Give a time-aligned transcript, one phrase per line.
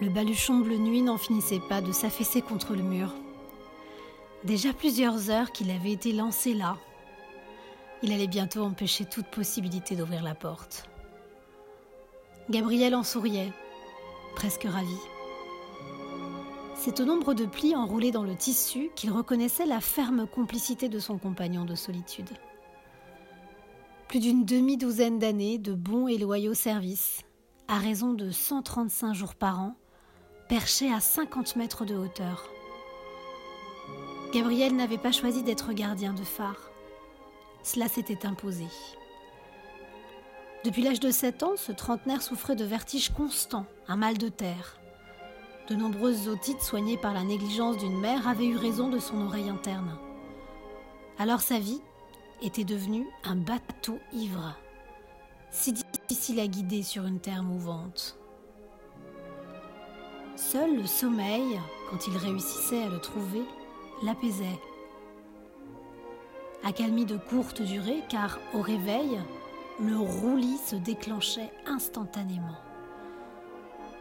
[0.00, 3.14] Le baluchon bleu nuit n'en finissait pas de s'affaisser contre le mur.
[4.44, 6.76] Déjà plusieurs heures qu'il avait été lancé là.
[8.02, 10.88] Il allait bientôt empêcher toute possibilité d'ouvrir la porte.
[12.50, 13.52] Gabriel en souriait,
[14.34, 14.98] presque ravi.
[16.74, 20.98] C'est au nombre de plis enroulés dans le tissu qu'il reconnaissait la ferme complicité de
[20.98, 22.28] son compagnon de solitude.
[24.08, 27.22] Plus d'une demi-douzaine d'années de bons et loyaux services,
[27.66, 29.74] à raison de 135 jours par an,
[30.48, 32.48] perché à 50 mètres de hauteur.
[34.32, 36.70] Gabriel n'avait pas choisi d'être gardien de phare.
[37.62, 38.66] Cela s'était imposé.
[40.64, 44.78] Depuis l'âge de 7 ans, ce trentenaire souffrait de vertiges constants, un mal de terre.
[45.68, 49.48] De nombreuses otites soignées par la négligence d'une mère avaient eu raison de son oreille
[49.48, 49.98] interne.
[51.18, 51.80] Alors sa vie
[52.42, 54.56] était devenue un bateau ivre,
[55.50, 58.16] si difficile à guider sur une terre mouvante.
[60.36, 61.58] Seul le sommeil,
[61.90, 63.42] quand il réussissait à le trouver,
[64.02, 64.60] l'apaisait.
[66.62, 69.18] Accalmie de courte durée, car au réveil,
[69.80, 72.56] le roulis se déclenchait instantanément.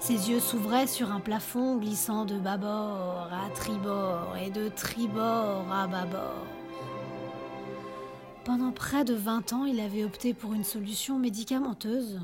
[0.00, 5.86] Ses yeux s'ouvraient sur un plafond glissant de bâbord à tribord et de tribord à
[5.86, 6.46] bâbord.
[8.44, 12.20] Pendant près de 20 ans, il avait opté pour une solution médicamenteuse.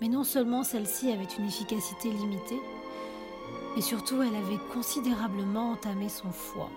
[0.00, 2.60] Mais non seulement celle-ci avait une efficacité limitée,
[3.76, 6.70] et surtout elle avait considérablement entamé son foie.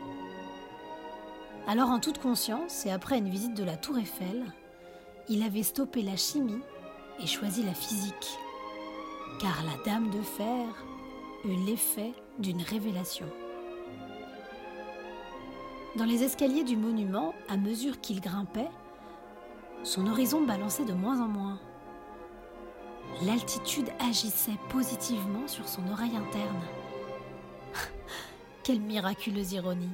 [1.67, 4.45] Alors en toute conscience, et après une visite de la tour Eiffel,
[5.29, 6.61] il avait stoppé la chimie
[7.21, 8.37] et choisi la physique,
[9.41, 10.65] car la dame de fer
[11.45, 13.27] eut l'effet d'une révélation.
[15.97, 18.69] Dans les escaliers du monument, à mesure qu'il grimpait,
[19.83, 21.59] son horizon balançait de moins en moins.
[23.23, 26.61] L'altitude agissait positivement sur son oreille interne.
[28.67, 29.93] Quelle miraculeuse ironie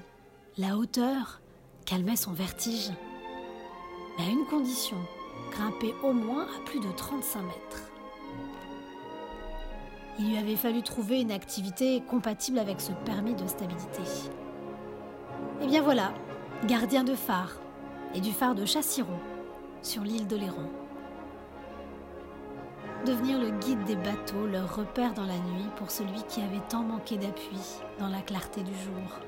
[0.58, 1.42] La hauteur
[1.86, 2.90] calmait son vertige.
[4.18, 4.98] Mais à une condition,
[5.52, 7.92] grimper au moins à plus de 35 mètres.
[10.18, 14.02] Il lui avait fallu trouver une activité compatible avec ce permis de stabilité.
[15.62, 16.12] Et bien voilà,
[16.66, 17.60] gardien de phare
[18.16, 19.20] et du phare de Chassiron
[19.84, 20.68] sur l'île d'Oléron.
[23.06, 26.84] Devenir le guide des bateaux, leur repère dans la nuit pour celui qui avait tant
[26.84, 27.60] manqué d'appui
[28.00, 29.20] dans la clarté du jour.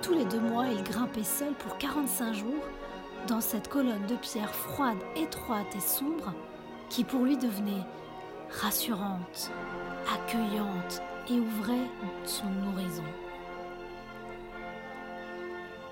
[0.00, 2.64] Tous les deux mois, il grimpait seul pour 45 jours
[3.28, 6.32] dans cette colonne de pierre froide, étroite et sombre
[6.88, 7.84] qui pour lui devenait
[8.62, 9.50] rassurante,
[10.10, 11.90] accueillante et ouvrait
[12.24, 13.04] son horizon.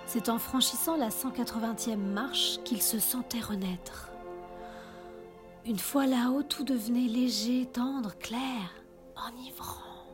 [0.06, 4.10] C'est en franchissant la 180e marche qu'il se sentait renaître.
[5.68, 8.72] Une fois là-haut, tout devenait léger, tendre, clair,
[9.14, 10.06] enivrant.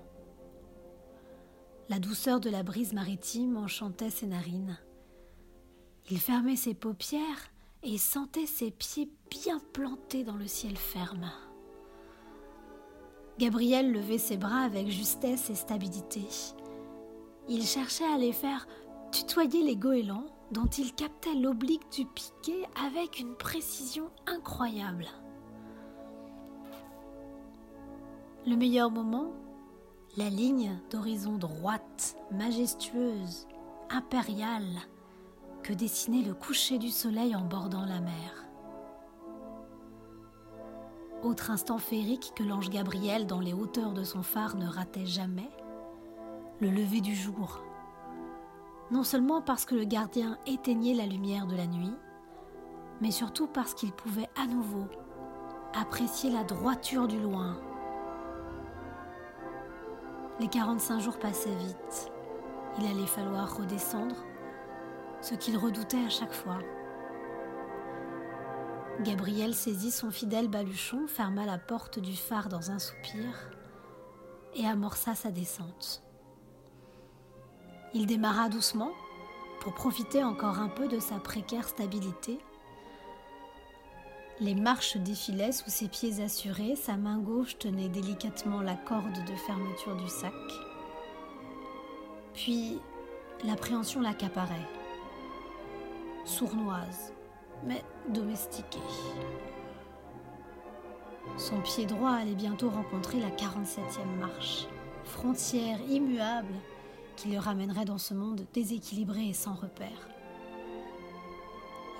[1.89, 4.77] La douceur de la brise maritime enchantait ses narines.
[6.11, 7.53] Il fermait ses paupières
[7.85, 11.31] et sentait ses pieds bien plantés dans le ciel ferme.
[13.39, 16.23] Gabriel levait ses bras avec justesse et stabilité.
[17.49, 18.67] Il cherchait à les faire
[19.13, 25.07] tutoyer les goélands dont il captait l'oblique du piquet avec une précision incroyable.
[28.47, 29.33] Le meilleur moment
[30.19, 33.47] La ligne d'horizon droite, majestueuse,
[33.89, 34.81] impériale,
[35.63, 38.45] que dessinait le coucher du soleil en bordant la mer.
[41.23, 45.51] Autre instant féerique que l'ange Gabriel dans les hauteurs de son phare ne ratait jamais,
[46.61, 47.63] le lever du jour.
[48.91, 51.95] Non seulement parce que le gardien éteignait la lumière de la nuit,
[53.01, 54.85] mais surtout parce qu'il pouvait à nouveau
[55.75, 57.57] apprécier la droiture du loin
[60.45, 62.13] les 45 jours passaient vite.
[62.79, 64.27] Il allait falloir redescendre,
[65.23, 66.59] ce qu'il redoutait à chaque fois.
[69.01, 73.25] Gabriel saisit son fidèle baluchon, ferma la porte du phare dans un soupir
[74.55, 76.03] et amorça sa descente.
[77.95, 78.93] Il démarra doucement
[79.63, 82.39] pour profiter encore un peu de sa précaire stabilité
[84.41, 89.37] les marches défilaient sous ses pieds assurés, sa main gauche tenait délicatement la corde de
[89.47, 90.33] fermeture du sac.
[92.35, 92.79] Puis
[93.45, 94.69] l'appréhension l'accaparait.
[96.25, 97.13] Sournoise,
[97.65, 98.79] mais domestiquée.
[101.37, 104.67] Son pied droit allait bientôt rencontrer la 47e marche,
[105.05, 106.55] frontière immuable
[107.17, 110.09] qui le ramènerait dans ce monde déséquilibré et sans repère.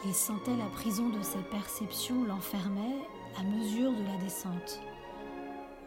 [0.07, 3.09] Il sentait la prison de ses perceptions l'enfermait
[3.39, 4.81] à mesure de la descente.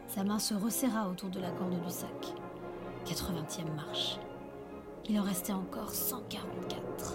[0.08, 2.34] Sa main se resserra autour de la corde du sac.
[3.06, 4.18] 80e marche.
[5.08, 7.14] Il en restait encore 144.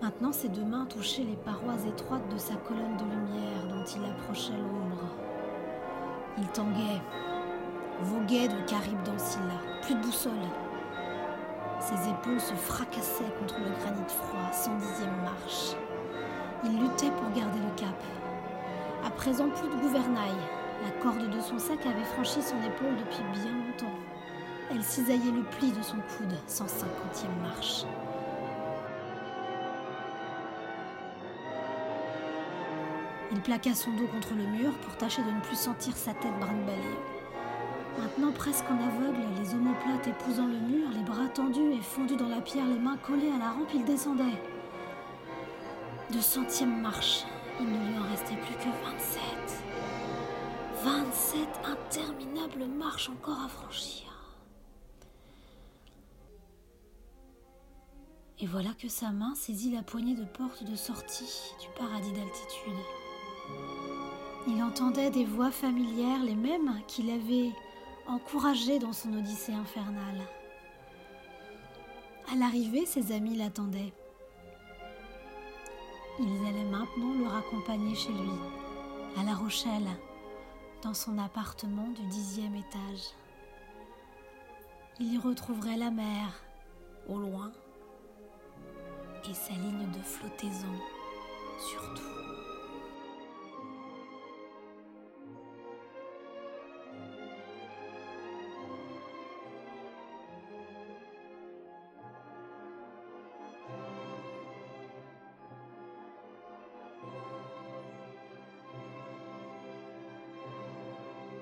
[0.00, 4.04] Maintenant, ses deux mains touchaient les parois étroites de sa colonne de lumière dont il
[4.04, 5.04] approchait l'ombre.
[6.38, 7.02] Il tanguait,
[8.02, 9.16] voguait de Caribe dans
[9.82, 10.32] plus de boussole.
[11.80, 15.76] Ses épaules se fracassaient contre le granit froid, 110e marche.
[16.64, 17.96] Il luttait pour garder le cap.
[19.04, 20.36] À présent, plus de gouvernail.
[20.84, 23.98] La corde de son sac avait franchi son épaule depuis bien longtemps.
[24.70, 27.84] Elle cisaillait le pli de son coude, 150e marche.
[33.32, 36.38] Il plaqua son dos contre le mur pour tâcher de ne plus sentir sa tête
[36.40, 37.19] brinque-ballée.
[37.98, 42.28] Maintenant presque en aveugle, les omoplates épousant le mur, les bras tendus et fondus dans
[42.28, 44.42] la pierre, les mains collées à la rampe, il descendait.
[46.12, 47.24] De centième marche,
[47.60, 49.64] il ne lui en restait plus que 27.
[50.82, 54.06] 27 interminables marches encore à franchir.
[58.38, 62.72] Et voilà que sa main saisit la poignée de porte de sortie du paradis d'altitude.
[64.48, 67.50] Il entendait des voix familières, les mêmes qu'il avait
[68.10, 70.20] encouragées dans son odyssée infernale.
[72.32, 73.92] À l'arrivée, ses amis l'attendaient.
[76.18, 78.30] Ils allaient maintenant le raccompagner chez lui,
[79.16, 79.88] à La Rochelle,
[80.82, 83.14] dans son appartement du dixième étage.
[84.98, 86.42] Il y retrouverait la mer,
[87.08, 87.52] au loin,
[89.28, 90.74] et sa ligne de flottaison,
[91.58, 92.49] surtout.